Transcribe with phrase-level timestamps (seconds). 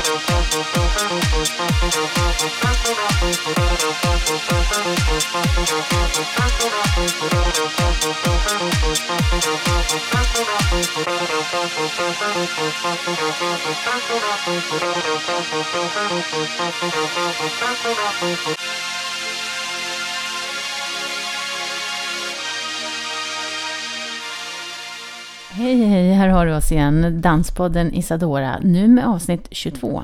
[17.95, 18.56] ダウン。
[25.57, 27.21] Hej, hej, här har du oss igen.
[27.21, 30.03] Danspodden Isadora, nu med avsnitt 22.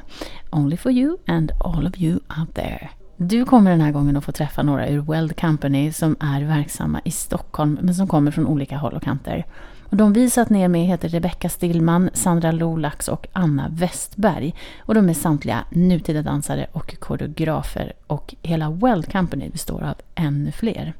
[0.49, 2.89] Only for you and all of you out there.
[3.17, 7.01] Du kommer den här gången att få träffa några ur Weld Company som är verksamma
[7.05, 9.45] i Stockholm men som kommer från olika håll och kanter.
[9.83, 14.55] Och de vi satt ner med heter Rebecka Stillman, Sandra Lolax och Anna Westberg.
[14.79, 20.51] Och de är samtliga nutida dansare och koreografer och hela Weld Company består av ännu
[20.51, 20.93] fler.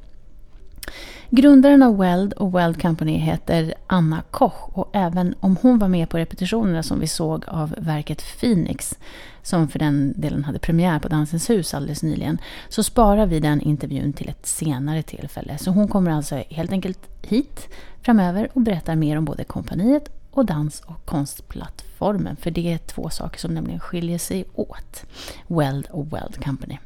[1.30, 6.08] Grundaren av Weld och Weld Company heter Anna Koch och även om hon var med
[6.08, 8.98] på repetitionerna som vi såg av verket Phoenix,
[9.42, 13.60] som för den delen hade premiär på Dansens hus alldeles nyligen, så sparar vi den
[13.60, 15.58] intervjun till ett senare tillfälle.
[15.58, 17.68] Så hon kommer alltså helt enkelt hit
[18.02, 23.10] framöver och berättar mer om både kompaniet och dans och konstplattformen, för det är två
[23.10, 25.04] saker som nämligen skiljer sig åt.
[25.46, 26.78] Weld och Weld Company.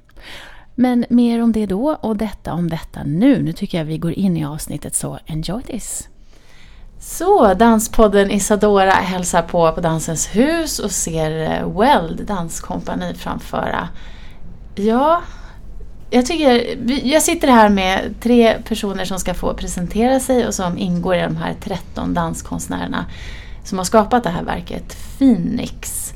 [0.81, 3.43] Men mer om det då och detta om detta nu.
[3.43, 6.09] Nu tycker jag vi går in i avsnittet så enjoy this!
[7.01, 13.89] Så, Danspodden Isadora hälsar på på Dansens hus och ser eh, Weld danskompani framföra.
[14.75, 15.23] Ja,
[16.11, 20.79] jag tycker, jag sitter här med tre personer som ska få presentera sig och som
[20.79, 23.07] ingår i de här 13 danskonstnärerna
[23.65, 26.13] som har skapat det här verket Phoenix.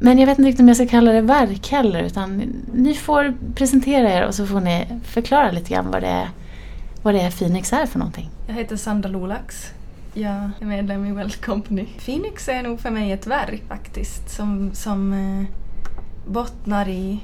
[0.00, 2.42] Men jag vet inte riktigt om jag ska kalla det verk heller utan
[2.74, 6.28] ni får presentera er och så får ni förklara lite grann vad det är,
[7.02, 8.30] vad det är Phoenix är för någonting.
[8.46, 9.72] Jag heter Sandra Lolax.
[10.14, 11.86] Jag är medlem i Weld Company.
[12.04, 15.44] Phoenix är nog för mig ett verk faktiskt som, som eh,
[16.32, 17.20] bottnar i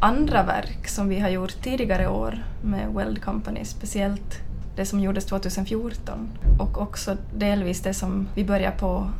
[0.00, 4.40] andra verk som vi har gjort tidigare år med Weld Company, speciellt
[4.76, 6.28] det som gjordes 2014
[6.58, 9.10] och också delvis det som vi började på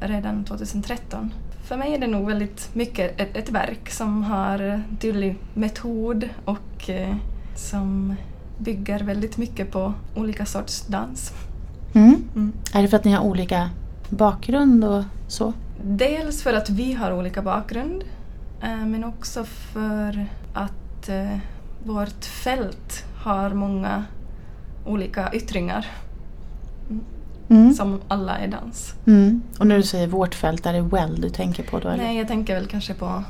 [0.00, 1.32] redan 2013.
[1.68, 6.90] För mig är det nog väldigt mycket ett, ett verk som har tydlig metod och
[6.90, 7.16] eh,
[7.56, 8.14] som
[8.58, 11.32] bygger väldigt mycket på olika sorts dans.
[11.94, 12.28] Mm.
[12.34, 12.52] Mm.
[12.74, 13.70] Är det för att ni har olika
[14.08, 15.52] bakgrund och så?
[15.82, 18.04] Dels för att vi har olika bakgrund
[18.62, 21.38] eh, men också för att eh,
[21.84, 24.04] vårt fält har många
[24.86, 25.86] olika yttringar.
[26.90, 27.04] Mm.
[27.74, 28.94] Som alla är dans.
[29.06, 29.42] Mm.
[29.58, 31.88] Och när du säger vårt fält, är det well du tänker på då?
[31.88, 32.04] Eller?
[32.04, 33.22] Nej, jag tänker väl kanske på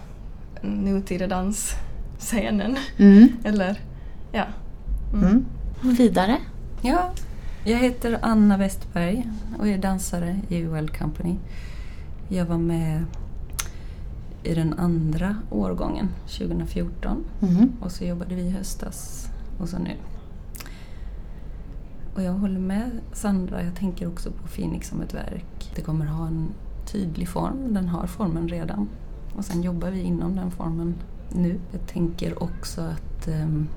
[0.63, 2.77] nutida dansscenen.
[2.97, 3.29] Mm.
[3.45, 3.81] eller,
[4.33, 4.45] ja.
[5.13, 5.25] Mm.
[5.25, 5.45] Mm.
[5.95, 6.37] Vidare?
[6.83, 7.11] Ja,
[7.65, 11.37] jag heter Anna Westberg och är dansare i Well Company.
[12.29, 13.05] Jag var med
[14.43, 16.09] i den andra årgången
[16.39, 17.73] 2014 mm.
[17.81, 19.91] och så jobbade vi i höstas och så nu.
[22.19, 25.73] Och jag håller med Sandra, jag tänker också på Phoenix som ett verk.
[25.75, 26.49] Det kommer ha en
[26.87, 28.89] tydlig form, den har formen redan.
[29.37, 30.95] Och sen jobbar vi inom den formen
[31.33, 31.61] nu.
[31.73, 33.69] Jag tänker också att um,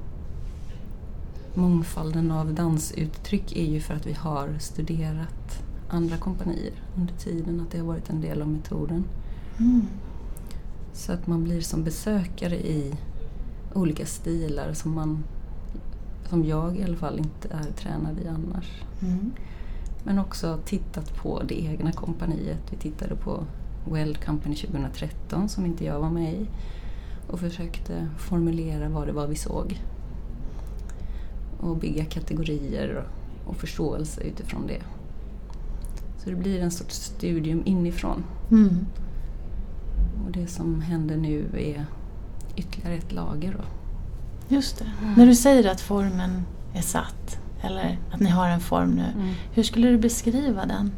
[1.54, 7.72] mångfalden av dansuttryck är ju för att vi har studerat andra kompanier under tiden, att
[7.72, 9.04] det har varit en del av metoden.
[9.60, 9.88] Mm.
[10.94, 12.96] Så att man blir som besökare i
[13.74, 15.24] olika stilar som man
[16.32, 18.84] som jag i alla fall inte är tränad i annars.
[19.02, 19.32] Mm.
[20.04, 22.62] Men också tittat på det egna kompaniet.
[22.70, 23.44] Vi tittade på
[23.92, 26.48] Weld Company 2013 som inte jag var med i
[27.28, 29.82] och försökte formulera vad det var vi såg.
[31.60, 33.04] Och bygga kategorier
[33.46, 34.82] och förståelse utifrån det.
[36.18, 38.24] Så det blir en sorts studium inifrån.
[38.52, 38.86] Mm.
[40.26, 41.86] Och det som händer nu är
[42.56, 43.54] ytterligare ett lager.
[43.58, 43.81] Då.
[44.52, 44.86] Just det.
[45.02, 45.14] Mm.
[45.14, 49.34] När du säger att formen är satt, eller att ni har en form nu, Mm.
[49.54, 50.92] hur skulle du beskriva den?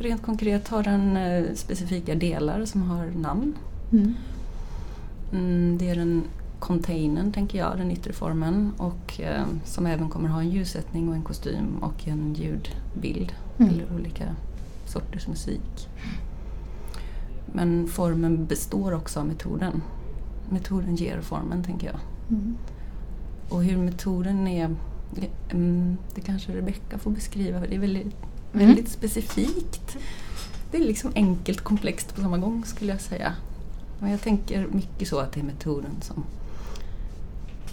[0.00, 3.54] Rent konkret har den eh, specifika delar som har namn.
[3.92, 4.14] Mm.
[5.32, 6.22] Mm, det är den
[6.58, 11.14] containern, tänker jag, den yttre formen och eh, som även kommer ha en ljussättning och
[11.14, 13.72] en kostym och en ljudbild Mm.
[13.72, 14.24] eller olika
[14.86, 15.88] sorters musik.
[17.46, 19.82] Men formen består också av metoden.
[20.50, 21.98] Metoden ger formen, tänker jag.
[22.30, 22.56] Mm.
[23.48, 24.76] Och hur metoden är,
[25.50, 28.06] mm, det kanske Rebecka får beskriva, det är väldigt,
[28.54, 28.66] Mm.
[28.66, 29.96] väldigt specifikt.
[30.70, 33.32] Det är liksom enkelt komplext på samma gång skulle jag säga.
[34.00, 36.24] Men jag tänker mycket så att det är metoden som,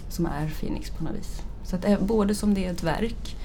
[0.08, 1.42] som är Phoenix på något vis.
[1.64, 3.36] Så att eh, både som det är ett verk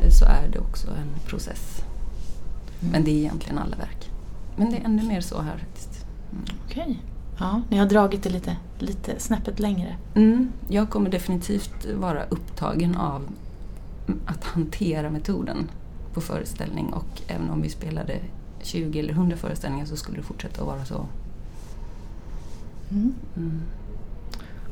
[0.00, 1.82] eh, så är det också en process.
[2.92, 4.10] Men det är egentligen alla verk.
[4.56, 6.06] Men det är ännu mer så här faktiskt.
[6.32, 6.44] Mm.
[6.66, 6.98] Okej.
[7.38, 9.96] Ja, ni har dragit det lite, lite snäppet längre.
[10.14, 13.22] Mm, jag kommer definitivt vara upptagen av
[14.26, 15.70] att hantera metoden
[16.14, 18.18] på föreställning och även om vi spelade
[18.62, 21.06] 20 eller 100 föreställningar så skulle det fortsätta att vara så.
[22.90, 23.14] Mm.
[23.36, 23.62] Mm.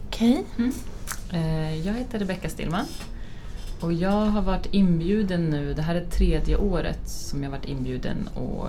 [0.07, 0.45] Okej.
[1.33, 2.85] Eh, Jag heter Rebecka Stillman
[3.81, 8.29] och jag har varit inbjuden nu, det här är tredje året som jag varit inbjuden
[8.35, 8.69] och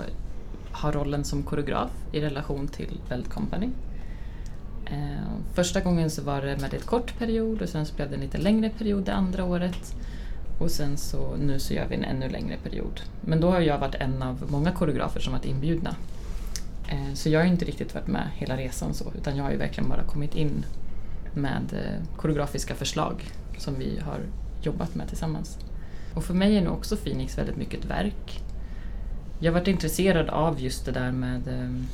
[0.81, 3.69] har rollen som koreograf i relation till Belt Company.
[4.85, 8.15] Eh, Första gången så var det med väldigt kort period och sen så blev det
[8.15, 9.95] en lite längre period det andra året.
[10.59, 13.01] Och sen så nu så gör vi en ännu längre period.
[13.21, 15.95] Men då har jag varit en av många koreografer som varit inbjudna.
[16.89, 19.57] Eh, Så jag har inte riktigt varit med hela resan så, utan jag har ju
[19.57, 20.65] verkligen bara kommit in
[21.33, 24.19] med eh, koreografiska förslag som vi har
[24.63, 25.57] jobbat med tillsammans.
[26.15, 28.43] Och för mig är nog också Phoenix väldigt mycket ett verk.
[29.43, 31.87] Jag har varit intresserad av just det där med ehm,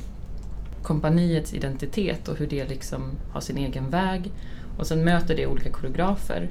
[0.82, 4.30] kompaniets identitet och hur det liksom har sin egen väg.
[4.78, 6.48] Och sen möter det olika koreografer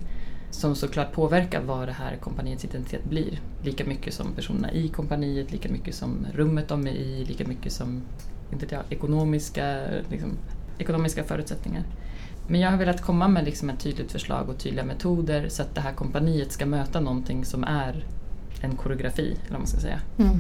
[0.52, 3.42] som såklart påverkar vad det här kompaniets identitet blir.
[3.64, 7.72] Lika mycket som personerna i kompaniet, lika mycket som rummet de är i, lika mycket
[7.72, 8.02] som
[8.52, 9.78] inte det, ekonomiska,
[10.10, 10.30] liksom,
[10.78, 11.84] ekonomiska förutsättningar.
[12.48, 15.76] Men jag har velat komma med liksom ett tydligt förslag och tydliga metoder så att
[15.76, 18.06] det här kompaniet ska möta någonting som är
[18.62, 20.00] en koreografi, eller vad man ska säga.
[20.18, 20.40] Mm.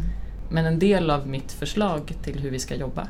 [0.49, 3.07] Men en del av mitt förslag till hur vi ska jobba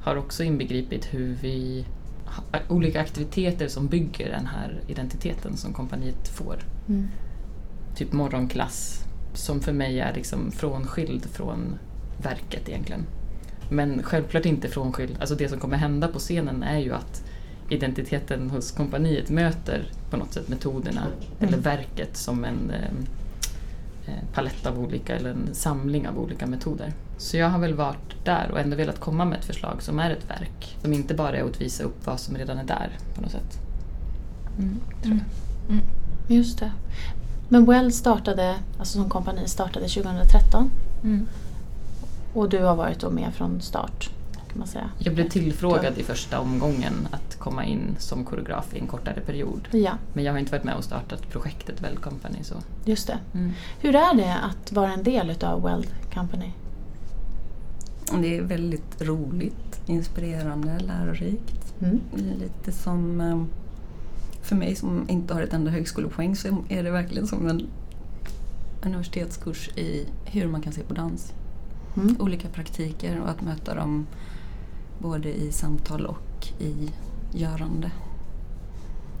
[0.00, 1.84] har också inbegripit hur vi
[2.24, 6.56] har olika aktiviteter som bygger den här identiteten som kompaniet får.
[6.88, 7.08] Mm.
[7.96, 9.04] Typ morgonklass
[9.34, 11.78] som för mig är liksom frånskild från
[12.22, 13.06] verket egentligen.
[13.70, 17.24] Men självklart inte frånskild, alltså det som kommer hända på scenen är ju att
[17.68, 21.06] identiteten hos kompaniet möter på något sätt metoderna
[21.40, 22.90] eller verket som en eh, eh,
[24.34, 26.92] palett av olika, eller en samling av olika metoder.
[27.18, 30.10] Så jag har väl varit där och ändå velat komma med ett förslag som är
[30.10, 30.76] ett verk.
[30.82, 33.58] Som inte bara är att visa upp vad som redan är där på något sätt.
[34.58, 35.80] Mm, tror jag.
[36.36, 36.72] Just det.
[37.48, 40.70] Men Well startade, alltså som kompani startade 2013
[41.02, 41.26] Mm.
[42.34, 44.10] och du har varit då med från start
[44.56, 44.90] kan man säga.
[44.98, 49.68] Jag blev tillfrågad i första omgången att komma in som koreograf i en kortare period.
[49.70, 52.38] Ja, Men jag har inte varit med och startat projektet Well Company.
[52.42, 52.54] Så.
[52.84, 53.18] just det.
[53.80, 56.50] Hur är det att vara en del utav Weld Company?
[58.22, 61.74] Det är väldigt roligt, inspirerande, lärorikt.
[61.80, 62.00] Mm.
[62.40, 63.20] Lite som...
[63.20, 63.42] eh,
[64.42, 67.66] För mig som inte har ett enda högskolepoäng så är det verkligen som en
[68.84, 71.32] universitetskurs i hur man kan se på dans.
[71.96, 72.16] Mm.
[72.18, 74.06] Olika praktiker och att möta dem
[74.98, 76.90] både i samtal och i
[77.32, 77.90] görande.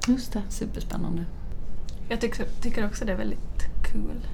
[0.08, 0.42] Just det.
[0.48, 1.24] Superspännande.
[2.08, 4.26] Jag tycker, tycker också det är väldigt kul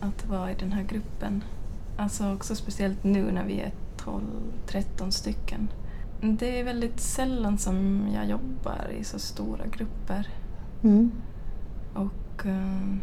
[0.00, 1.44] att vara i den här gruppen.
[1.96, 3.72] Alltså också speciellt nu när vi är
[4.66, 5.68] 12-13 stycken.
[6.20, 10.28] Det är väldigt sällan som jag jobbar i så stora grupper.
[10.82, 11.12] Mm.
[11.94, 12.96] Och eh,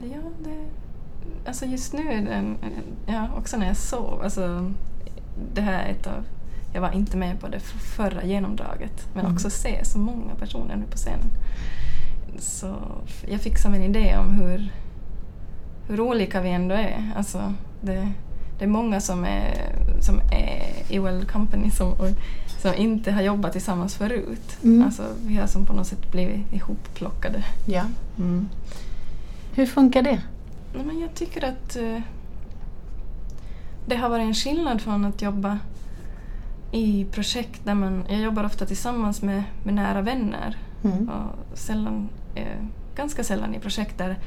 [0.00, 0.64] ja, det...
[1.46, 2.56] Alltså just nu
[3.06, 4.72] ja, också när jag sov, alltså
[5.54, 6.24] det här är ett av...
[6.76, 7.60] Jag var inte med på det
[7.96, 9.34] förra genomdraget, men Mm.
[9.34, 11.30] också se så många personer nu på scenen.
[12.38, 12.76] Så
[13.28, 14.72] jag fick som en idé om hur,
[15.88, 17.12] hur olika vi ändå är.
[17.16, 18.08] Alltså det,
[18.58, 22.08] det är många som är, som är i Well Company som, och,
[22.62, 24.58] som inte har jobbat tillsammans förut.
[24.64, 24.82] Mm.
[24.86, 27.44] Alltså vi har som på något sätt blivit ihopplockade.
[27.66, 27.82] Ja.
[29.54, 30.22] Hur funkar det?
[30.74, 32.00] Nej, men jag tycker att eh,
[33.86, 35.58] det har varit en skillnad från att jobba
[36.76, 38.04] i projekt där man...
[38.08, 41.08] Jag jobbar ofta tillsammans med, med nära vänner Mm.
[41.08, 42.64] och sällan, eh,
[42.96, 44.18] ganska sällan i projekt där,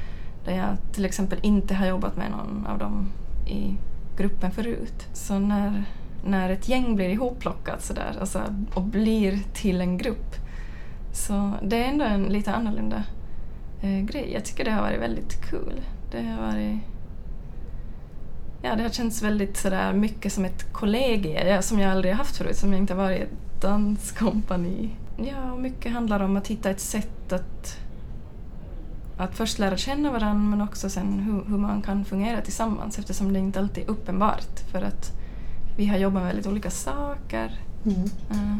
[0.45, 3.07] där jag till exempel inte har jobbat med någon av dem
[3.47, 3.77] i
[4.17, 5.07] gruppen förut.
[5.13, 5.83] Så när,
[6.25, 8.41] när ett gäng blir ihopplockat sådär alltså,
[8.73, 10.35] och blir till en grupp
[11.13, 13.03] så det är ändå en lite annorlunda
[13.81, 14.31] eh, grej.
[14.33, 15.81] Jag tycker det har varit väldigt kul.
[16.11, 16.79] Det har varit...
[18.61, 22.55] Ja, det har känts väldigt sådär mycket som ett kollegie som jag aldrig haft förut,
[22.57, 24.89] som jag inte varit i ett danskompani.
[25.17, 27.77] Ja, och mycket handlar om att hitta ett sätt att,
[29.17, 33.33] att först lära känna varandra men också sen hur, hur man kan fungera tillsammans eftersom
[33.33, 35.11] det inte alltid är uppenbart för att
[35.77, 38.03] vi har jobbat med väldigt olika saker Mm.
[38.29, 38.57] eh,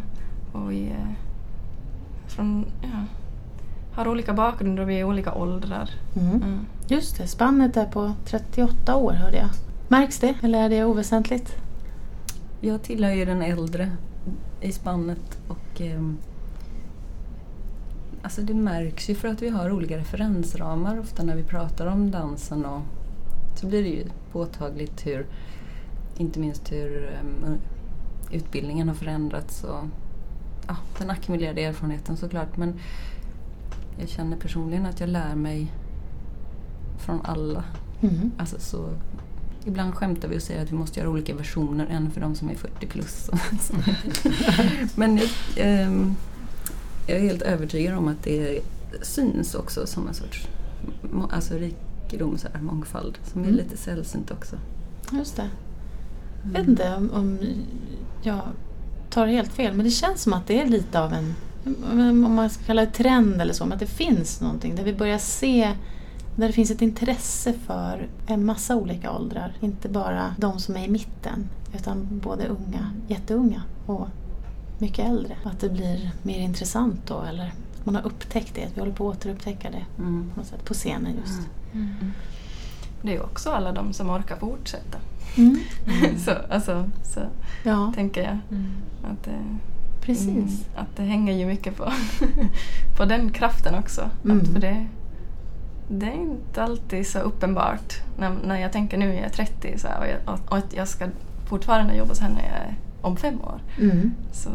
[0.52, 1.16] och vi är
[2.28, 3.06] från, ja,
[3.96, 5.90] har olika bakgrunder och vi är olika åldrar.
[6.16, 6.36] Mm.
[6.36, 6.66] Mm.
[6.88, 9.50] Just det, spannet är på 38 år hörde jag.
[9.92, 11.56] Märks det eller är det oväsentligt?
[12.62, 13.92] Jag tillhör ju den äldre
[14.62, 16.18] i spannet och ehm,
[18.22, 22.12] alltså det märks ju för att vi har olika referensramar ofta när vi pratar om
[22.12, 22.82] dansen och
[23.56, 25.26] så blir det ju påtagligt hur,
[26.18, 27.58] inte minst hur um,
[28.32, 29.84] utbildningen har förändrats och
[30.68, 32.58] ja, den ackumulerade erfarenheten såklart.
[32.58, 32.80] Men
[34.00, 35.74] jag känner personligen att jag lär mig
[36.98, 37.64] från alla.
[38.02, 38.32] Mm.
[38.38, 38.90] Alltså så,
[39.66, 42.50] ibland skämtar vi och säger att vi måste göra olika versioner, en för de som
[42.50, 43.30] är 40 plus.
[44.96, 45.20] Men
[45.56, 46.16] jag, um,
[47.08, 48.60] jag är helt övertygad om att det
[49.02, 50.48] syns också som en sorts
[51.32, 53.58] alltså rikedom, så här, mångfald, som är Mm.
[53.58, 54.56] lite sällsynt också.
[55.12, 55.50] Just det.
[56.44, 57.40] Jag vet inte om, om
[58.22, 58.42] jag
[59.10, 61.36] tar helt fel, men det känns som att det är lite av en,
[62.26, 64.94] om man ska kalla det trend eller så, men att det finns någonting där vi
[64.94, 65.72] börjar se
[66.40, 69.54] där det finns ett intresse för en massa olika åldrar.
[69.60, 74.08] Inte bara de som är i mitten, utan både unga, jätteunga och
[74.78, 75.36] mycket äldre.
[75.44, 77.52] Att det blir mer intressant då, eller
[77.84, 80.30] man har upptäckt det, att vi håller på att återupptäcka det Mm.
[80.34, 81.42] på, något sätt, på scenen just.
[83.02, 84.98] Det är ju också alla de som orkar fortsätta.
[85.38, 85.60] Mm.
[86.26, 87.20] så, alltså, så
[87.64, 88.38] Ja, tänker jag.
[88.52, 88.72] Mm.
[89.04, 89.40] Att det,
[90.02, 90.28] precis.
[90.28, 91.92] mm, att det hänger ju mycket på,
[92.98, 94.10] på den kraften också.
[94.26, 94.40] Mm.
[94.40, 94.88] Att för det,
[95.90, 97.94] det är inte alltid så uppenbart.
[98.18, 100.88] När, när jag tänker nu är jag 30 så här, och, jag, och, att jag
[100.88, 101.06] ska
[101.50, 103.60] fortfarande jobba så här när jag är om fem år.
[103.82, 104.12] Mm.
[104.32, 104.50] Så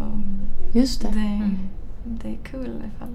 [0.72, 1.08] Just det.
[1.08, 1.58] det, Mm.
[2.04, 3.08] det är kul ifall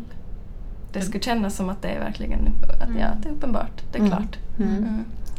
[0.94, 2.40] det skulle kännas som att det är verkligen
[2.82, 3.84] att, ja, det är uppenbart.
[3.92, 4.12] Det är Mm.
[4.12, 4.38] klart.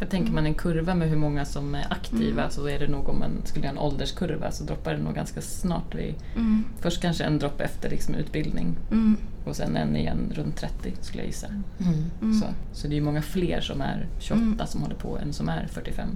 [0.00, 0.06] Mm.
[0.06, 0.06] Mm.
[0.06, 2.50] Jag tänker man en kurva med hur många som är aktiva Mm.
[2.50, 5.40] så är det nog om man skulle göra en ålderskurva så droppar det nog ganska
[5.40, 6.64] snart vid Mm.
[6.80, 9.16] Först kanske en dropp efter liksom utbildning Mm.
[9.44, 11.46] och sen en igen runt 30 skulle jag gissa.
[11.46, 12.04] Mm.
[12.22, 12.40] Mm.
[12.40, 14.66] Så, så det är ju många fler som är 28 Mm.
[14.66, 16.08] som håller på än som är 45.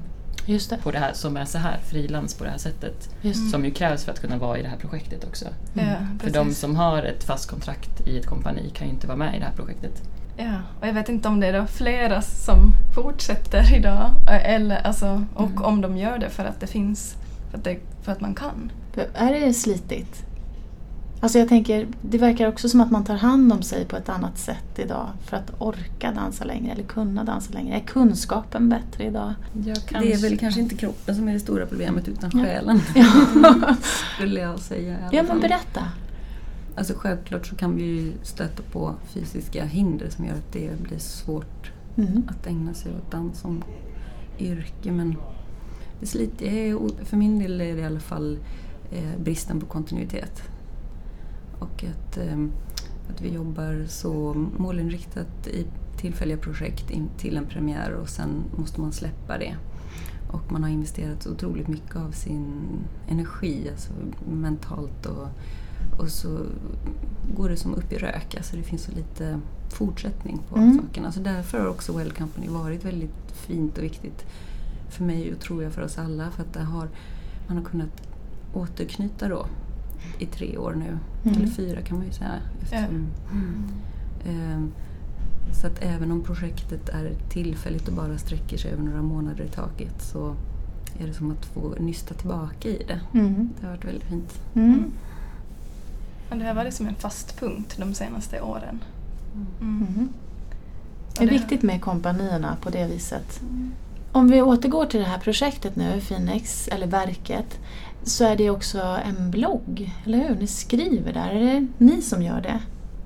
[0.47, 0.77] Just det.
[0.77, 3.15] På det här, som är så här, frilans på det här sättet.
[3.23, 3.51] Just.
[3.51, 5.45] Som ju krävs för att kunna vara i det här projektet också.
[5.75, 5.83] Ja,
[6.21, 9.37] För de som har ett fast kontrakt i ett kompani kan ju inte vara med
[9.37, 10.03] i det här projektet.
[10.37, 15.25] Ja, och jag vet inte om det är då flera som fortsätter idag eller, alltså,
[15.35, 15.63] och Mm.
[15.63, 17.17] om de gör det för att det finns,
[17.51, 18.71] för att, det, för att man kan.
[19.15, 20.25] Är det slitigt?
[21.21, 24.09] Alltså jag tänker, det verkar också som att man tar hand om sig på ett
[24.09, 27.77] annat sätt idag för att orka dansa längre eller kunna dansa längre.
[27.77, 29.35] Är kunskapen bättre idag?
[29.65, 32.45] Jag Det är väl kanske inte kroppen som är det stora problemet utan Ja.
[32.45, 32.81] själen.
[32.95, 33.07] Ja,
[34.17, 35.41] Skulle jag säga ja men fall.
[35.41, 35.81] berätta.
[36.77, 41.73] Alltså självklart så kan vi stöta på fysiska hinder som gör att det blir svårt
[41.97, 42.23] Mm.
[42.29, 43.63] att ägna sig åt dans som
[44.39, 44.93] yrke.
[44.93, 45.17] Men
[46.01, 48.39] det sliter, för min del är det i alla fall
[48.93, 50.43] eh, bristen på kontinuitet.
[51.59, 52.45] Och att, eh,
[53.11, 55.67] att vi jobbar så målinriktat i
[55.97, 59.57] tillfälliga projekt in till en premiär och sen måste man släppa det.
[60.33, 62.63] Och man har investerat otroligt mycket av sin
[63.09, 63.93] energi, alltså
[64.31, 65.29] mentalt och,
[65.99, 66.39] och så
[67.37, 68.35] går det som upp i rök.
[68.37, 70.79] Alltså det finns så lite fortsättning på Mm.
[70.83, 71.13] sakerna.
[71.13, 74.25] Så därför har också Well Company varit väldigt fint och viktigt
[74.89, 76.31] för mig och tror jag för oss alla.
[76.31, 76.89] För att har,
[77.49, 78.09] man har kunnat
[78.55, 79.47] återknyta då
[80.19, 80.99] i tre år nu.
[81.25, 81.37] Mm.
[81.37, 82.31] Eller fyra kan man ju säga.
[82.63, 83.07] Eftersom,
[84.27, 84.73] Ehm,
[85.53, 89.49] Så att även om projektet är tillfälligt och bara sträcker sig över några månader i
[89.49, 90.35] taget så
[90.99, 93.01] är det som att få nysta tillbaka i det.
[93.19, 93.51] Mm.
[93.61, 94.39] Det har varit väldigt fint.
[96.35, 96.39] Mm.
[96.39, 98.81] Men det har varit som en fast punkt de senaste åren.
[99.61, 99.87] Mm.
[99.87, 100.09] Mm.
[101.09, 103.41] Och Det är det- viktigt med kompanierna på det viset.
[104.13, 107.59] Om vi återgår till det här projektet nu, Phoenix, eller verket,
[108.03, 110.37] så är det också en blogg, eller hur?
[110.37, 111.29] Ni skriver där.
[111.31, 112.61] Är det ni som gör det?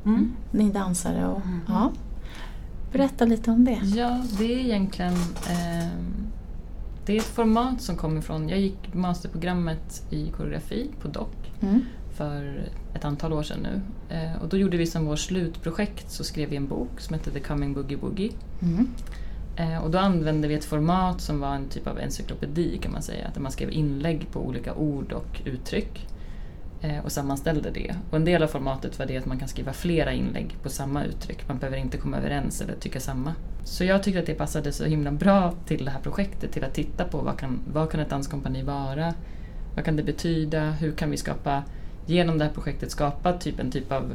[0.05, 0.33] Mm.
[0.53, 1.41] Ni dansare och...
[1.47, 1.61] Mm.
[1.69, 1.91] Ja.
[2.93, 3.81] Berätta lite om det.
[3.97, 5.13] Ja, det är egentligen
[5.51, 6.27] ehm,
[7.07, 8.49] det är ett format som kommer från...
[8.49, 11.29] Jag gick masterprogrammet i koreografi på DOC
[11.61, 11.81] Mm.
[12.17, 13.81] för ett antal år sedan nu.
[14.17, 17.31] Eh, och då gjorde vi som vårt slutprojekt så skrev vi en bok som hette
[17.31, 18.33] The Coming Boogie Woogie.
[18.62, 18.88] Mm.
[19.57, 23.02] Eh, och då använde vi ett format som var en typ av encyklopedi kan man
[23.02, 23.31] säga.
[23.35, 26.07] Där man skrev inlägg på olika ord och uttryck.
[26.81, 27.95] Eh, och sammanställde det.
[28.11, 31.05] Och en del av formatet var det att man kan skriva flera inlägg på samma
[31.05, 31.49] uttryck.
[31.49, 33.35] Man behöver inte komma överens eller tycka samma.
[33.64, 36.52] Så jag tyckte att det passade så himla bra till det här projektet.
[36.52, 39.14] Till att titta på vad kan, vad kan ett danskompani vara?
[39.75, 40.71] Vad kan det betyda?
[40.71, 41.62] Hur kan vi skapa,
[42.09, 44.12] genom det här projektet skapa typ en typ av,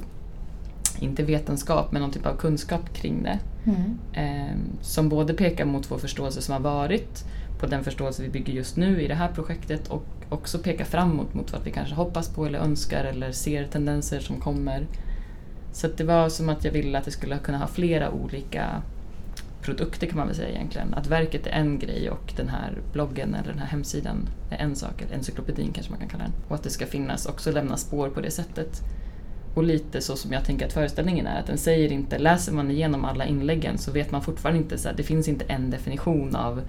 [1.00, 3.97] inte vetenskap, men någon typ av kunskap kring det Mm.
[4.13, 7.25] eh, som både pekar mot vår förståelse som har varit,
[7.59, 11.33] på den förståelse vi bygger just nu i det här projektet och också pekar framåt
[11.33, 14.88] mot vad vi kanske hoppas på eller önskar eller ser tendenser som kommer.
[15.71, 18.81] Så det var som att jag ville att det skulle kunna ha flera olika
[19.63, 20.93] produkter kan man väl säga egentligen.
[20.93, 24.75] Att verket är en grej och den här bloggen eller den här hemsidan är en
[24.75, 26.34] sak, eller encyklopedin kanske man kan kalla den.
[26.48, 28.82] Och att det ska finnas, också lämna spår på det sättet.
[29.55, 32.72] Och lite så som jag tänker att föreställningen är, att den säger inte, läser man
[32.72, 36.36] igenom alla inläggen så vet man fortfarande inte, så här, det finns inte en definition
[36.36, 36.62] av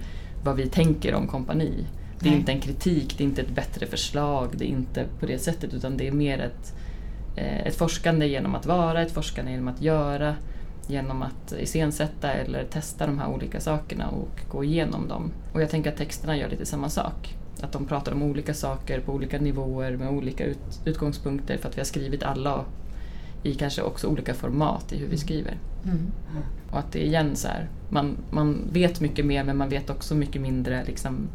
[0.43, 1.85] vad vi tänker om kompani.
[2.19, 2.39] Det är Nej.
[2.39, 5.73] inte en kritik, det är inte ett bättre förslag, det är inte på det sättet
[5.73, 6.73] utan det är mer ett,
[7.35, 10.35] eh, ett forskande genom att vara, ett forskande genom att göra,
[10.87, 15.31] genom att iscensätta eller testa de här olika sakerna och gå igenom dem.
[15.53, 17.35] Och jag tänker att texterna gör lite samma sak.
[17.61, 21.77] Att de pratar om olika saker på olika nivåer med olika ut, utgångspunkter för att
[21.77, 22.65] vi har skrivit alla
[23.43, 25.57] i kanske också olika format i hur vi skriver.
[25.83, 26.11] Mm.
[26.71, 29.89] Och att det är igen så här, man, man vet mycket mer men man vet
[29.89, 30.85] också mycket mindre.
[30.85, 31.27] Liksom,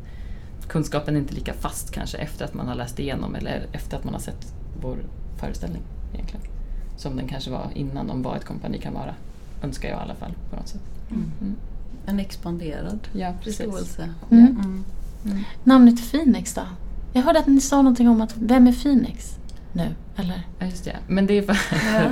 [0.68, 4.04] kunskapen är inte lika fast kanske efter att man har läst igenom eller efter att
[4.04, 4.96] man har sett vår
[5.36, 5.82] föreställning
[6.14, 6.46] egentligen.
[6.96, 9.14] Som den kanske var innan om vad ett kompani kan vara.
[9.62, 10.82] Önskar jag i alla fall på något sätt.
[11.10, 11.56] Mm.
[12.06, 13.56] En expanderad Ja, precis.
[13.56, 14.08] förståelse.
[14.30, 14.46] Mm.
[15.24, 15.44] Mm.
[15.64, 16.62] Namnet Phoenix då?
[17.12, 19.36] Jag hörde att ni sa någonting om att vem är Phoenix
[19.72, 19.94] nu?
[20.16, 20.42] Eller?
[20.58, 20.96] Ja, just det.
[21.06, 21.56] Men det är, för,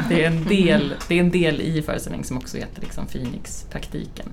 [0.08, 4.26] det, är en del, det är en del i föreställningen som också heter liksom Phoenix-praktiken.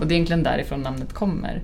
[0.00, 1.62] Och det är egentligen därifrån namnet kommer.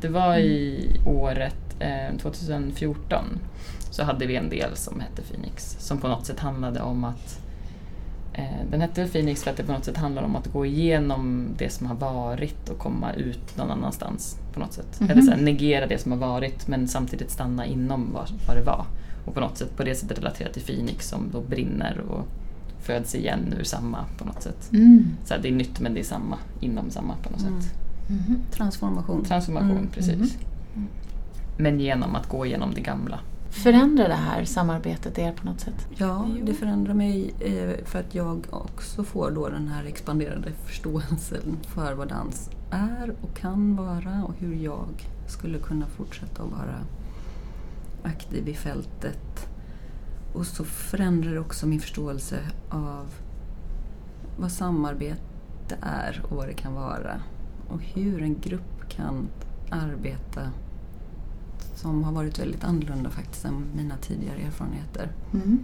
[0.00, 3.24] Det var i året eh, 2014
[3.90, 7.40] så hade vi en del som hette Phoenix som på något sätt handlade om att
[8.70, 11.44] den hette väl Phoenix för att det på något sätt handlar om att gå igenom
[11.58, 15.00] det som har varit och komma ut någon annanstans på något sätt.
[15.00, 15.10] Mhm.
[15.10, 18.62] Eller så här, negera det som har varit men samtidigt stanna inom vad, vad det
[18.62, 18.84] var.
[19.26, 22.26] Och på något sätt på det sättet relatera till Phoenix som då brinner och
[22.82, 24.72] föds igen ur samma på något sätt.
[24.72, 25.04] Mm.
[25.24, 27.60] Så här, det är nytt men det är samma inom samma på något Mm.
[27.60, 27.72] sätt.
[28.08, 28.36] Mhm.
[28.50, 29.24] Transformation.
[29.24, 29.88] Transformation, Mm.
[29.94, 30.36] precis.
[30.74, 30.86] Mhm.
[31.58, 33.18] Men genom att gå igenom det gamla.
[33.50, 35.88] Förändrar det här samarbetet er på något sätt?
[35.96, 41.56] Ja, det förändrar mig eh, för att jag också får då den här expanderade förståelsen
[41.62, 46.84] för vad dans är och kan vara och hur jag skulle kunna fortsätta att vara
[48.02, 49.48] aktiv i fältet.
[50.34, 52.38] Och så förändrar det också min förståelse
[52.70, 53.06] av
[54.38, 57.20] vad samarbete är och vad det kan vara.
[57.68, 59.28] Och hur en grupp kan
[59.70, 60.50] arbeta
[61.74, 65.12] som har varit väldigt annorlunda faktiskt än mina tidigare erfarenheter.
[65.34, 65.58] Mm.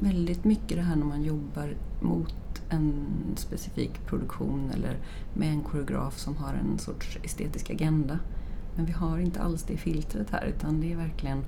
[0.00, 2.34] Väldigt mycket det här när man jobbar mot
[2.68, 4.96] en specifik produktion eller
[5.34, 8.18] med en koreograf som har en sorts estetisk agenda.
[8.76, 11.44] Men vi har inte alls det filtret här utan det är verkligen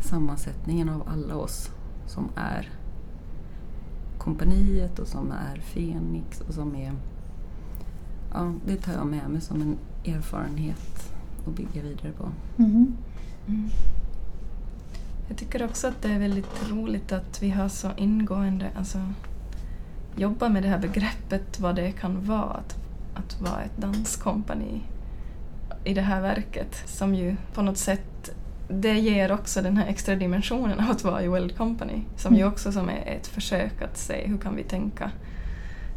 [0.00, 1.70] sammansättningen av alla oss
[2.06, 2.70] som är
[4.18, 6.92] kompaniet och som är Fenix och som är...
[8.34, 9.78] Ja, det tar jag med mig som en
[10.14, 11.12] erfarenhet
[11.46, 12.28] att bygga vidare på.
[12.56, 12.96] Mhm.
[13.48, 13.68] Mm.
[15.28, 18.98] Jag tycker också att det är väldigt roligt att vi har så ingående alltså,
[20.16, 22.76] jobbar med det här begreppet vad det kan vara att,
[23.14, 24.80] att vara ett danskompani
[25.84, 28.30] i det här verket som ju på något sätt
[28.68, 32.40] det ger också den här extra dimensionen av att vara i World Company som ju
[32.40, 32.52] Mm.
[32.52, 35.10] också som är ett försök att se hur kan vi tänka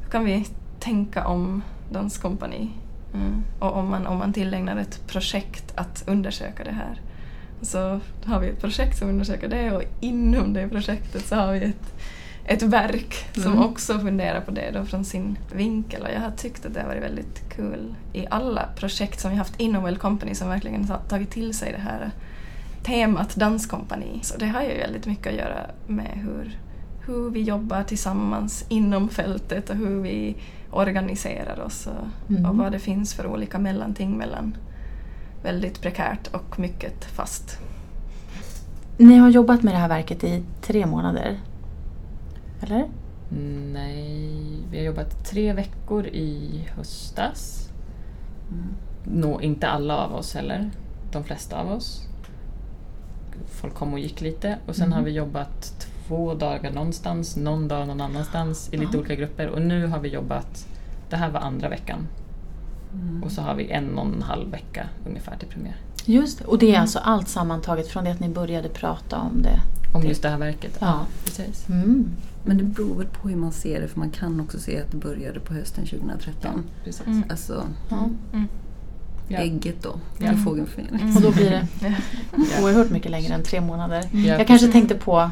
[0.03, 0.45] hur kan vi
[0.79, 2.69] tänka om danskompani
[3.15, 3.43] mm.
[3.60, 7.01] och om man, om man tillägnar ett projekt att undersöka det här
[7.62, 11.63] så har vi ett projekt som undersöker det och inom det projektet så har vi
[11.63, 11.93] ett,
[12.45, 13.65] ett verk som Mm.
[13.65, 16.88] också funderar på det då från sin vinkel och jag har tyckt att det har
[16.88, 21.32] varit väldigt kul i alla projekt som vi haft inom Well Company som verkligen tagit
[21.32, 22.12] till sig det här
[22.84, 24.19] temat danskompani.
[24.21, 26.60] Så det har ju väldigt mycket att göra med hur,
[27.06, 30.36] hur vi jobbar tillsammans inom fältet och hur vi
[30.77, 32.45] organiserar oss och, Mm.
[32.45, 34.57] och vad det finns för olika mellanting mellan
[35.43, 37.59] väldigt prekärt och mycket fast.
[38.97, 41.39] Ni har jobbat med det här verket i tre månader?
[42.61, 42.85] Eller?
[43.73, 47.69] Nej, vi har jobbat tre veckor i höstas.
[48.51, 48.67] Mm.
[49.21, 50.69] Nå, inte alla av oss heller.
[51.11, 52.07] De flesta av oss.
[53.47, 54.57] Folk kom och gick lite.
[54.67, 54.97] Och sen Mhm.
[54.97, 59.00] har vi jobbat två dagar någonstans, någon dag någon annanstans i lite Ja.
[59.00, 59.48] olika grupper.
[59.48, 60.68] Och nu har vi jobbat,
[61.10, 62.08] det här var andra veckan.
[62.94, 63.24] Mm.
[63.24, 65.76] Och så har vi en och en halv vecka ungefär till premiär.
[66.06, 66.46] Just det.
[66.46, 69.60] Och det är alltså allt sammantaget från det att ni började prata om det?
[69.94, 70.78] Om Det- just det här verket.
[70.80, 71.00] Ja.
[71.26, 71.70] precis.
[71.70, 72.06] Mm.
[72.46, 74.91] Men det beror väl på hur man ser det för man kan också se att
[74.91, 76.63] det började på hösten 2013.
[76.84, 77.08] precis.
[77.08, 77.24] Mm.
[77.30, 78.10] Alltså Ja.
[78.34, 78.48] Mm.
[79.28, 79.38] Ja.
[79.38, 80.34] ägget då, Ja.
[80.34, 80.68] fågeln.
[80.91, 81.15] Mm.
[81.15, 82.63] Och då blir det Ja.
[82.63, 84.04] oerhört mycket längre än tre månader.
[84.12, 85.30] Ja, Jag kanske tänkte på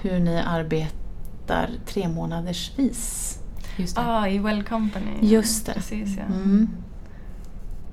[0.00, 3.38] hur ni arbetar tre månadersvis.
[3.76, 4.02] Just det.
[4.02, 5.10] Ah, i Well Company.
[5.20, 5.72] Just det.
[5.72, 6.34] Precis, ja.
[6.34, 6.68] Mm.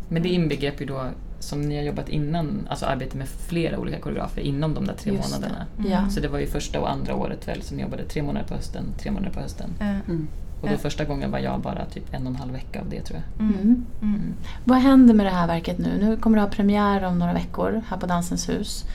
[0.10, 1.10] Men det inbegrepp ju då,
[1.40, 5.14] som ni har jobbat innan, alltså arbete med flera olika koreografer inom de där tre
[5.14, 5.36] Just det.
[5.36, 5.66] månaderna.
[5.80, 5.92] Mm.
[5.92, 6.10] Ja.
[6.10, 8.54] Så det var ju första och andra året väl som ni jobbade tre månader på
[8.54, 9.70] hösten, tre månader på hösten.
[9.80, 10.28] Mm.
[10.62, 13.02] Och då första gången var jag bara typ en och en halv vecka av det
[13.02, 13.46] tror jag.
[13.46, 13.60] Mm.
[13.62, 13.86] Mm.
[14.02, 14.34] Mm.
[14.64, 15.98] Vad händer med det här verket nu?
[16.00, 18.86] Nu kommer det ha premiär om några veckor här på Dansens hus.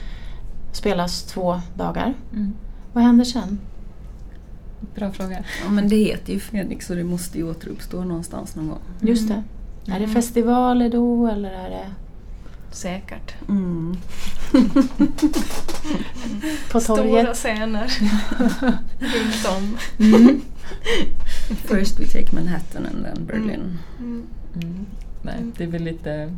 [0.71, 2.13] Spelas två dagar.
[2.95, 3.59] Vad händer sen?
[4.95, 5.43] Bra fråga.
[5.65, 8.79] Ja, men det heter ju Fenix och det måste ju återuppstå någonstans någon gång.
[9.01, 9.43] Just det.
[9.87, 11.85] Är det festivaler då eller är det...
[12.71, 13.33] säkert.
[13.49, 13.97] Mm.
[16.71, 17.35] På Stora torget.
[17.37, 17.87] scener
[18.99, 19.77] runt om.
[19.99, 20.41] Mm.
[21.65, 23.79] First we take Manhattan and then Berlin.
[23.99, 24.23] Mm.
[24.55, 24.85] Mm.
[25.21, 25.53] Nej, Mm.
[25.57, 26.33] det är väl lite...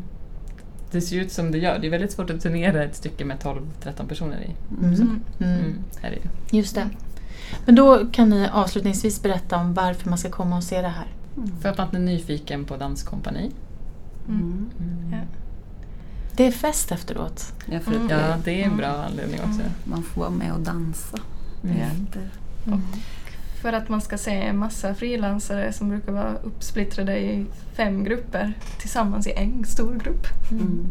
[0.91, 1.79] Det ser ut som det gör.
[1.79, 4.55] Det är väldigt svårt att turnera ett stycke med 12-13 personer i.
[4.79, 4.93] Mm.
[4.93, 5.21] Mm.
[5.39, 5.59] Mm.
[5.59, 5.75] Mm.
[6.01, 6.57] Här är det.
[6.57, 6.89] Just det.
[7.65, 11.07] Men då kan ni avslutningsvis berätta om varför man ska komma och se det här.
[11.61, 13.51] För att man är nyfiken på danskompani.
[14.27, 14.69] Mm.
[15.11, 15.17] Ja.
[16.35, 17.53] Det är fest efteråt.
[17.71, 18.09] Ja, för Mm.
[18.09, 18.77] Ja, det är en Mm.
[18.77, 19.61] bra anledning också.
[19.83, 21.17] man får vara med och dansa.
[21.63, 21.77] Mm.
[21.77, 22.29] Efter.
[23.57, 23.61] Mm.
[23.61, 28.53] För att man ska se en massa frilansare som brukar vara uppsplittrade i fem grupper
[28.79, 30.27] tillsammans i en stor grupp.
[30.51, 30.87] Mm.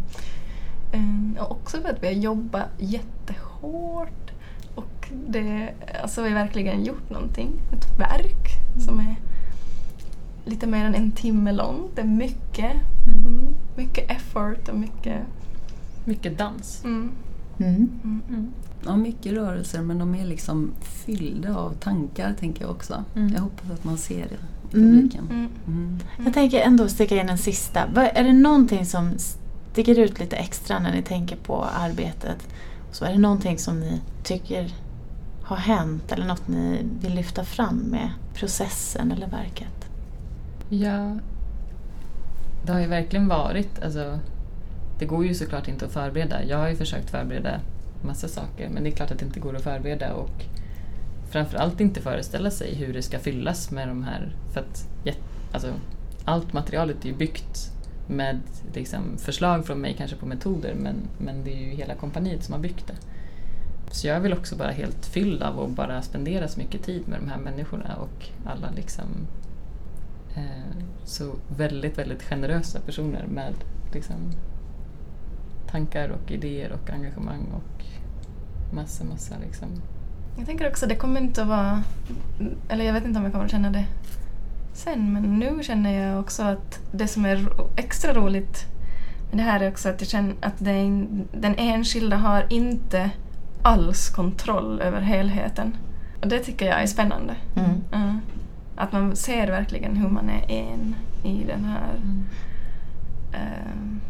[0.92, 4.31] Eh, Och också för att vi har jobbat jättehårt
[4.74, 5.68] och det,
[6.02, 7.50] alltså vi har verkligen gjort någonting.
[7.72, 8.46] Ett verk
[8.87, 9.16] som är
[10.44, 11.96] lite mer än en timme långt.
[11.96, 12.72] Det är mycket,
[13.07, 15.22] mm, mycket effort och mycket...
[16.05, 16.83] Mycket dans.
[17.58, 17.90] Mm,
[18.28, 18.52] Mm.
[18.86, 23.04] Ja, mycket rörelser men de är liksom fyllda av tankar tänker jag också.
[23.16, 23.32] Mm.
[23.34, 24.96] Jag hoppas att man ser det i Mm.
[24.96, 25.28] publiken.
[25.30, 25.48] mm.
[25.66, 25.98] Mm.
[26.24, 27.80] Jag tänker ändå sticka in en sista.
[28.14, 29.10] Är det någonting som
[29.72, 32.48] sticker ut lite extra när ni tänker på arbetet?
[32.92, 34.74] Så är det någonting som ni tycker
[35.42, 39.88] har hänt eller något ni vill lyfta fram med processen eller verket?
[40.68, 41.16] Ja,
[42.66, 44.18] det har ju verkligen varit, alltså,
[44.98, 46.44] det går ju såklart inte att förbereda.
[46.44, 47.61] Jag har ju försökt förbereda
[48.02, 50.44] massa saker men det är klart att det inte går att förbereda och
[51.30, 54.88] framförallt inte föreställa sig hur det ska fyllas med de här, för att
[55.52, 55.72] alltså,
[56.24, 57.72] allt materialet är ju byggt
[58.06, 58.40] med
[58.74, 62.52] liksom, förslag från mig kanske på metoder men, men det är ju hela kompaniet som
[62.54, 62.94] har byggt det.
[63.90, 67.20] Så jag vill också bara helt fylld av att bara spendera så mycket tid med
[67.20, 69.06] de här människorna och alla liksom
[70.37, 73.54] eh, så väldigt, väldigt generösa personer med
[73.92, 74.16] liksom,
[75.76, 77.84] tankar och idéer och engagemang och
[78.74, 79.68] massa, massa liksom.
[80.36, 81.82] Jag tänker också det kommer inte att vara...
[82.68, 83.84] Eller jag vet inte om jag kommer att känna det
[84.72, 88.66] sen men nu känner jag också att det som är extra roligt
[89.30, 93.10] med det här är också att jag känner att den, den enskilda har inte
[93.62, 95.76] alls kontroll över helheten.
[96.22, 97.34] Och det tycker jag är spännande.
[97.56, 97.70] Mm.
[97.90, 98.18] Ja.
[98.76, 101.94] Att man ser verkligen hur man är en i den här...
[103.32, 104.00] ehm,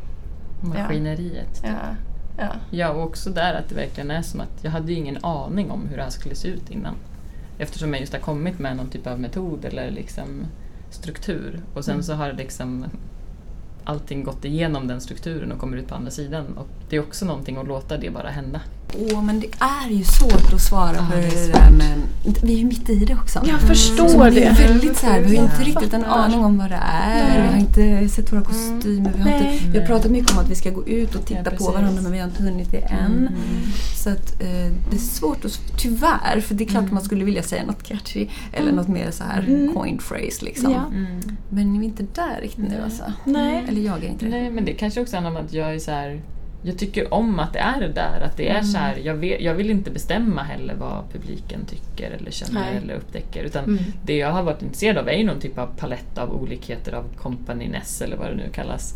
[0.61, 1.55] Maskineriet.
[1.55, 1.65] typ.
[1.65, 1.95] ja,
[2.39, 2.53] ja.
[2.71, 5.71] Ja, och också där att det verkligen är som att jag hade ju ingen aning
[5.71, 6.95] om hur det här skulle se ut innan.
[7.59, 10.47] Eftersom jag just har kommit med någon typ av metod eller liksom
[10.91, 11.61] struktur.
[11.75, 12.03] Och sen Mm.
[12.03, 12.85] så har liksom
[13.85, 16.47] allting gått igenom den strukturen och kommer ut på andra sidan.
[16.59, 18.61] Och det är också någonting att låta det bara hända.
[18.95, 22.01] Åh, men det är ju svårt att svara Ja, på det det, där med...
[22.43, 23.43] Vi är ju mitt i det också.
[23.47, 24.31] Jag förstår Så det.
[24.31, 24.45] det.
[24.45, 27.29] är väldigt så här, vi har inte riktigt en aning om vad det är.
[27.29, 27.43] Nej.
[27.43, 27.59] Vi har
[27.99, 29.13] inte sett våra kostymer.
[29.17, 31.43] Vi har, inte, vi har pratat mycket om att vi ska gå ut och titta
[31.45, 33.17] Ja, på varandra men vi har inte hunnit det än.
[33.17, 33.33] Mm.
[34.03, 36.95] Så att, eh, det är svårt att, tyvärr, för det är klart Mm.
[36.95, 39.75] man skulle vilja säga något catchy eller något mer så här Mm.
[39.75, 40.73] coined phrase liksom.
[40.73, 40.85] Ja.
[41.49, 42.81] Men vi är inte där riktigt nu Nej.
[42.85, 43.03] alltså.
[43.25, 43.65] Nej.
[43.69, 44.31] Eller jag är inte det.
[44.31, 46.21] Nej, men det kanske också handlar om att jag är så här.
[46.67, 48.21] Jag tycker om att det är det där.
[48.21, 52.11] Att det är så här, jag, vet, jag vill inte bestämma heller vad publiken tycker
[52.11, 52.77] eller känner Nej.
[52.77, 53.45] eller upptäcker.
[53.45, 53.79] Utan Mm.
[54.05, 57.05] det jag har varit intresserad av är ju någon typ av palett av olikheter av
[57.17, 58.95] kompanines eller vad det nu kallas.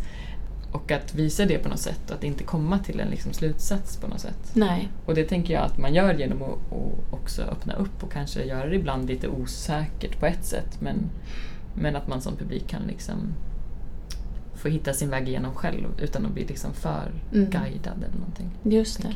[0.72, 3.96] Och att visa det på något sätt och att inte komma till en liksom slutsats
[3.96, 4.50] på något sätt.
[4.54, 4.88] Nej.
[5.06, 8.44] Och det tänker jag att man gör genom att, att också öppna upp och kanske
[8.44, 10.80] göra det ibland lite osäkert på ett sätt.
[10.80, 11.11] Men,
[11.74, 13.16] men att man som publik kan liksom
[14.61, 17.51] få hitta sin väg igenom själv utan att bli liksom för Mm.
[17.51, 18.51] guidad eller någonting.
[18.62, 19.14] Just det.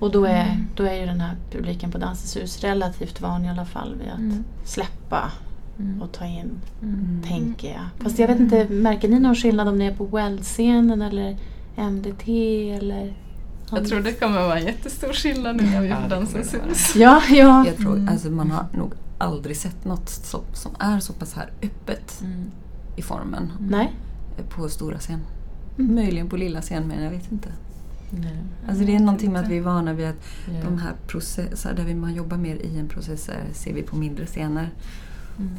[0.00, 0.66] Och då är, Mm.
[0.76, 4.08] då är ju den här publiken på Dansens hus relativt van i alla fall vid
[4.08, 4.44] att Mm.
[4.64, 5.32] släppa
[5.78, 6.02] Mm.
[6.02, 6.50] och ta in,
[6.82, 7.22] Mm.
[7.28, 7.84] tänker jag.
[7.98, 11.36] Fast jag vet inte, märker ni någon skillnad om ni är på Well-scenen eller
[11.76, 12.28] MDT
[12.70, 13.14] eller?
[13.70, 16.92] Jag tror det kommer vara en jättestor skillnad nu när vi är på Dansens hus.
[16.96, 17.66] Ja, ja.
[17.66, 18.08] Jag tror, Mm.
[18.08, 22.50] alltså man har nog aldrig sett något som, som är så pass här öppet Mm.
[22.96, 23.92] i formen Nej.
[24.42, 25.20] På stora scen.
[25.78, 25.94] Mm.
[25.94, 27.48] Möjligen på lilla scen men jag vet inte.
[28.10, 28.36] Nej.
[28.68, 30.52] Alltså det är någonting med att vi är vana vid att Ja.
[30.64, 33.96] de här processer där vi- man jobbar mer i en process eh, ser vi på
[33.96, 34.68] mindre scener.
[35.38, 35.50] Mm.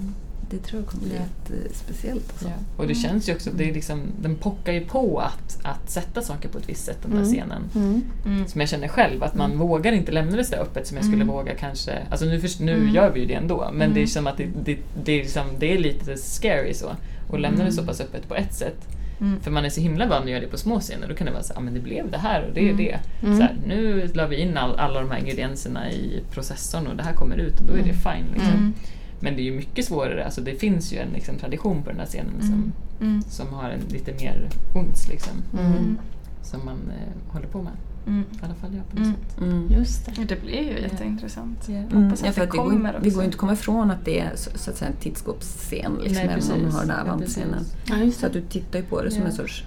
[0.51, 1.21] Det tror jag kommer bli Ja.
[1.21, 2.29] jättespeciellt.
[2.31, 2.47] Alltså.
[2.47, 2.53] Ja.
[2.77, 6.21] Och det känns ju också, det är liksom, den pockar ju på att, att sätta
[6.21, 7.29] saker på ett visst sätt, den där Mm.
[7.33, 7.61] scenen.
[7.75, 8.01] Mm.
[8.25, 8.47] Mm.
[8.47, 11.05] Som jag känner själv, att man vågar inte lämna det så där öppet som jag
[11.05, 11.35] skulle Mm.
[11.35, 11.97] våga kanske.
[12.09, 12.95] Alltså nu, först, nu Mm.
[12.95, 13.93] gör vi ju det ändå, men Mm.
[13.93, 16.91] det är som att det, det, det, är liksom, det är lite scary så.
[17.29, 17.87] Och lämna det så Mm.
[17.87, 18.87] pass öppet på ett sätt.
[19.21, 19.39] Mm.
[19.39, 21.07] För man är så himla van att göra det på små scener.
[21.07, 22.77] Då kan det vara så ja men det blev det här och det är Mm.
[22.77, 22.99] det.
[23.23, 23.37] Mm.
[23.37, 27.03] Så här, nu la vi in all, alla de här ingredienserna i processorn och det
[27.03, 28.25] här kommer ut och då är det fine.
[28.33, 28.53] Liksom.
[28.53, 28.73] Mm.
[29.19, 31.99] Men det är ju mycket svårare, alltså det finns ju en liksom, tradition på den
[31.99, 33.21] här scenen som, Mm.
[33.21, 35.07] som har en lite mer ons.
[35.09, 35.33] Liksom.
[35.59, 35.97] Mm.
[36.43, 37.73] som man eh, håller på med.
[38.07, 38.19] Mm.
[38.21, 39.15] I alla fall jag på något Mm.
[39.29, 39.41] sätt.
[39.41, 39.67] Mm.
[39.79, 40.11] Just det.
[40.17, 41.65] Ja, Det blir ju jätteintressant.
[41.69, 41.75] Ja.
[41.75, 44.05] Mm, Hoppas att ja, det går, kommer inte- det går inte att komma ifrån att
[44.05, 46.89] det är så, så att säga, en tidskåpsscen, liksom, Nej, även om man har den
[46.89, 47.63] här Ja, avantscenen.
[47.85, 49.63] Ja, Så att du tittar ju på det som en sorts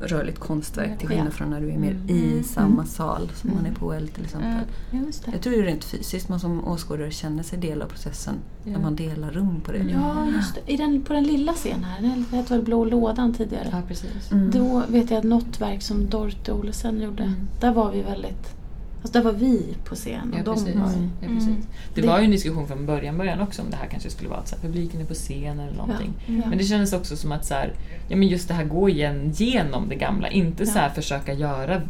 [0.00, 2.08] rörligt konstverk till skillnad från när du är mer Mm.
[2.10, 2.44] i Mm.
[2.44, 3.74] samma sal som man är Mm.
[3.74, 4.50] på OL till exempel.
[4.92, 5.10] Mm.
[5.24, 5.32] Det.
[5.32, 8.72] Jag tror ju rent fysiskt man som åskådare känner sig del av processen Ja.
[8.72, 9.78] när man delar rum på det.
[9.78, 9.94] Mm.
[9.94, 10.72] Ja, just det.
[10.72, 13.68] I den, på den lilla scenen här, den hette väl Blå lådan tidigare?
[13.72, 14.32] Ja, precis.
[14.32, 14.50] Mm.
[14.50, 17.36] Då vet jag att något verk som Dorte Olesen gjorde, Mm.
[17.60, 18.54] där var vi väldigt...
[19.02, 20.74] Alltså där var vi på scen och Ja, de precis.
[20.74, 20.86] var...
[20.88, 21.10] Mm.
[21.22, 21.66] Ja, precis.
[21.94, 24.28] Det, Det- var ju en diskussion från början, början också om det här kanske skulle
[24.30, 26.12] vara att så här, publiken är på scen eller någonting.
[26.26, 26.32] Ja.
[26.48, 27.72] Men det kändes också som att så här,
[28.08, 31.82] ja, men just det här gå igen genom det gamla, inte så här försöka göra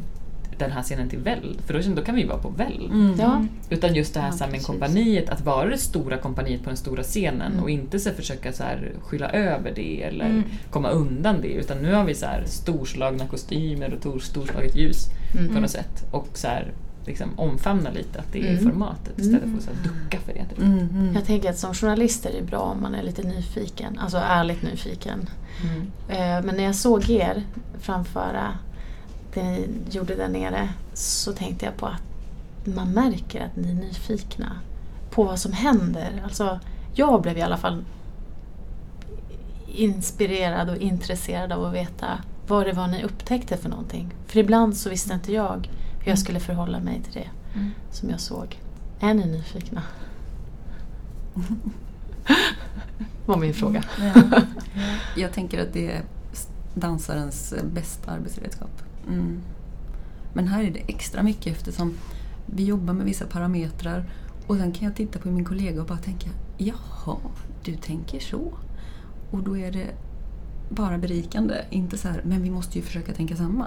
[0.59, 2.91] den här scenen till väld, för då, då kan vi ju vara på väld.
[2.93, 3.15] Mm.
[3.19, 3.45] Ja.
[3.71, 7.03] Utan just det här Ja, med kompaniet, att vara det stora kompaniet på den stora
[7.03, 7.63] scenen Mm.
[7.65, 10.43] och inte så här försöka så här skylla över det eller Mm.
[10.71, 11.49] komma undan det.
[11.49, 15.07] Utan nu har vi så här storslagna kostymer och tor- storslaget ljus
[15.39, 15.55] Mm.
[15.55, 16.05] på något sätt.
[16.11, 16.73] Och så här,
[17.07, 18.65] liksom omfamna lite att det är Mm.
[18.71, 19.51] formatet istället Mm.
[19.51, 20.45] för att så här ducka för det.
[20.49, 20.59] Typ.
[20.59, 21.15] Mm, mm.
[21.15, 24.63] Jag tänker att som journalist är det bra om man är lite nyfiken, alltså ärligt
[24.63, 25.29] nyfiken.
[25.65, 25.81] Mm.
[26.09, 27.43] Eh, Men när jag såg er
[27.81, 28.59] framföra
[29.35, 32.03] det ni gjorde där nere så tänkte jag på att
[32.65, 34.53] man märker att ni är nyfikna
[35.11, 36.23] på vad som händer.
[36.25, 36.61] Alltså,
[36.95, 37.85] jag blev i alla fall
[39.67, 44.15] inspirerad och intresserad av att veta vad det var ni upptäckte för någonting.
[44.27, 45.71] För ibland så visste inte jag
[46.03, 47.71] hur jag skulle förhålla mig till det Mm.
[47.91, 48.59] som jag såg.
[49.01, 49.83] Är ni nyfikna?
[53.27, 53.85] var min fråga.
[55.17, 56.03] Jag tänker att det är
[56.75, 58.83] dansarens bästa arbetsredskap.
[59.09, 59.41] Mm.
[60.33, 61.95] Men här är det extra mycket eftersom
[62.47, 64.05] vi jobbar med vissa parametrar
[64.47, 67.17] och sen kan jag titta på min kollega och bara tänka Jaha,
[67.65, 68.53] du tänker så.
[69.31, 69.87] Och då är det
[70.69, 71.55] bara berikande.
[71.71, 73.67] Inte så här, men vi måste ju försöka tänka samma.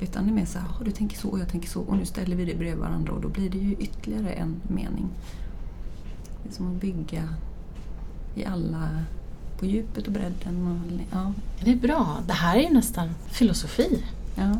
[0.00, 1.96] Utan det är mer så här, "Jaha, du tänker så och jag tänker så och
[1.96, 5.08] nu ställer vi det bredvid varandra och då blir det ju ytterligare en mening.
[6.42, 7.28] Det är som att bygga
[8.34, 8.88] i alla,
[9.58, 10.66] på djupet och bredden.
[10.66, 11.32] Och, ja,
[11.64, 12.18] Det är bra.
[12.26, 14.04] Det här är ju nästan filosofi.
[14.36, 14.56] ja.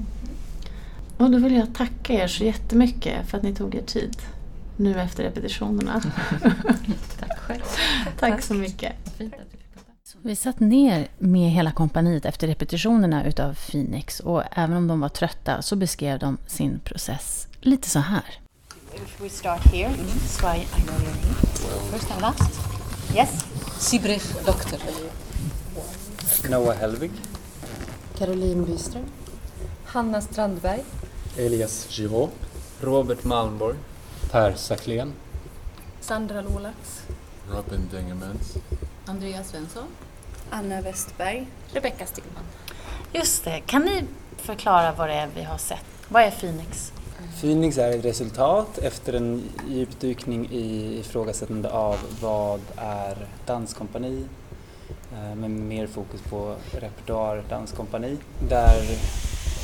[1.16, 4.16] Och då vill jag tacka er så jättemycket för att ni tog er tid
[4.76, 6.00] nu efter repetitionerna.
[7.20, 7.62] Tack själv.
[8.18, 8.92] Tack så mycket.
[10.14, 10.28] Komma.
[10.30, 15.08] Vi satt ner med hela kompaniet efter repetitionerna utav Phoenix och även om de var
[15.08, 18.24] trötta så beskrev de sin process lite så här.
[18.94, 19.90] If we start here,
[20.26, 21.92] so I, I know your name.
[21.92, 22.60] First and last.
[23.16, 23.44] Yes.
[23.78, 24.78] Sibrich Doktor.
[26.50, 27.10] Noah Helvig,
[28.18, 29.04] Caroline Byström.
[29.84, 30.84] Hanna Strandberg.
[31.38, 32.30] Elias Giraud,
[32.80, 33.76] Robert Malmborg,
[34.30, 35.12] Per Sacklén,
[36.00, 37.02] Sandra Lolax.
[37.50, 38.56] Robin Dingemans.
[39.06, 39.84] Andreas Svensson.
[40.50, 41.46] Anna Westberg.
[41.72, 42.44] Rebecka Stillman.
[43.12, 44.04] Just det, kan ni
[44.36, 45.84] förklara vad det är vi har sett?
[46.08, 46.92] Vad är Phoenix?
[47.40, 54.24] Phoenix är ett resultat efter en djupdykning i ifrågasättande av vad är danskompani
[55.12, 58.16] eh, med mer fokus på repertoar danskompani
[58.48, 58.82] där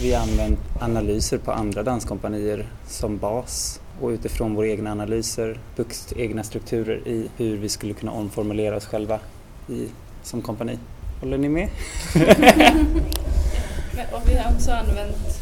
[0.02, 6.42] vi använt analyser på andra danskompanier som bas och utifrån våra egna analyser byggt egna
[6.42, 9.20] strukturer i hur vi skulle kunna omformulera oss själva
[9.68, 9.88] i,
[10.22, 10.78] som kompani.
[11.20, 11.68] Håller ni med?
[14.12, 15.40] Och vi har också använt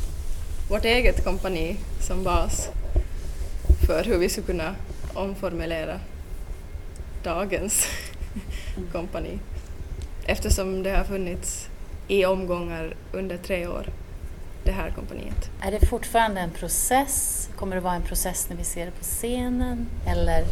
[0.70, 2.68] vårt eget kompani som bas
[3.86, 4.74] för hur vi skulle kunna
[5.14, 6.00] omformulera
[7.22, 7.86] dagens
[8.92, 9.38] kompani.
[10.24, 11.68] Eftersom det har funnits
[12.08, 13.86] i omgångar under tre år,
[14.68, 15.50] det här kompaniet.
[15.60, 17.48] Är det fortfarande en process?
[17.56, 19.86] Kommer det vara en process när vi ser det på scenen?
[20.06, 20.44] Eller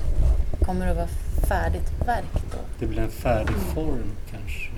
[0.60, 1.08] kommer det vara
[1.48, 2.58] färdigt verk då?
[2.78, 4.70] Det blir en färdig form kanske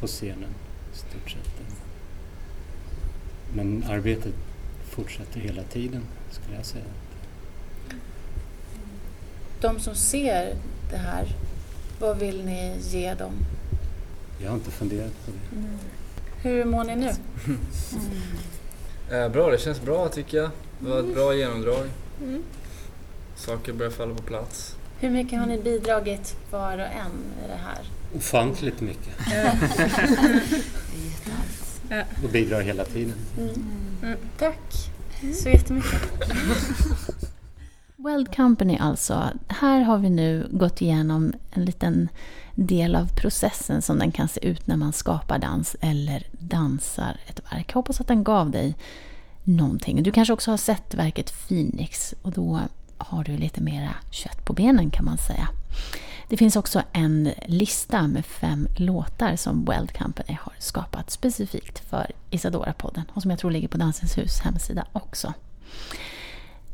[0.00, 0.54] på scenen
[0.94, 1.52] i stort sett.
[3.54, 4.34] Men arbetet
[4.90, 6.84] fortsätter hela tiden skulle jag säga.
[9.60, 10.56] De som ser
[10.90, 11.26] det här,
[12.00, 13.32] vad vill ni ge dem?
[14.38, 15.58] Jag har inte funderat på det.
[16.42, 17.10] Hur mår ni nu?
[19.16, 20.50] Eh, bra, det känns bra tycker jag.
[20.78, 21.86] Det var ett bra genomdrag.
[23.36, 24.76] Saker börjar falla på plats.
[25.00, 27.90] Hur mycket har ni bidragit var och en i det här?
[28.16, 29.14] Ofantligt mycket.
[32.24, 33.14] Och bidrar hela tiden.
[33.38, 34.90] Mm, tack
[35.42, 36.00] så jättemycket.
[38.02, 39.30] World Company alltså.
[39.48, 42.08] Här har vi nu gått igenom en liten
[42.54, 47.40] del av processen som den kan se ut när man skapar dans eller dansar ett
[47.52, 47.70] verk.
[47.70, 48.74] Jag hoppas att den gav dig
[49.44, 50.02] någonting.
[50.02, 52.60] Du kanske också har sett verket Phoenix och då
[52.98, 55.48] har du lite mera kött på benen kan man säga.
[56.28, 62.10] Det finns också en lista med fem låtar som Weld Company har skapat specifikt för
[62.30, 65.32] Isadora-podden och som jag tror ligger på Dansens hus hemsida också.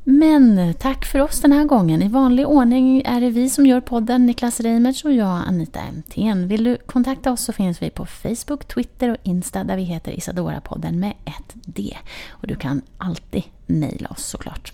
[0.04, 2.02] Men tack för oss den här gången.
[2.02, 6.48] I vanlig ordning är det vi som gör podden, Niklas Reimertz och jag, Anita Emthén.
[6.48, 10.12] Vill du kontakta oss så finns vi på Facebook, Twitter och Insta där vi heter
[10.12, 11.96] Isadora-podden med ett D.
[12.30, 14.72] Och du kan alltid mejla oss såklart.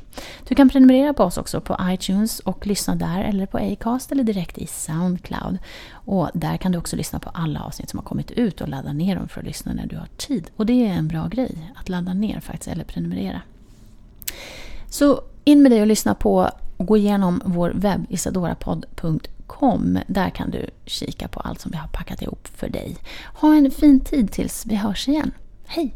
[0.49, 4.25] Du kan prenumerera på oss också på iTunes och lyssna där eller på Acast eller
[4.25, 5.59] direkt i Soundcloud.
[5.91, 8.93] Och där kan du också lyssna på alla avsnitt som har kommit ut och ladda
[8.93, 10.51] ner dem för att lyssna när du har tid.
[10.57, 13.41] Och det är en bra grej att ladda ner faktiskt, eller prenumerera.
[14.95, 19.99] Så in med dig och lyssna på och gå igenom vår webb isadorapodd.com.
[20.07, 22.97] Där kan du kika på allt som vi har packat ihop för dig.
[23.35, 25.31] Ha en fin tid tills vi hörs igen.
[25.67, 25.95] Hej!